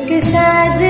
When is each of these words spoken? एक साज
एक 0.00 0.08
साज 0.24 0.80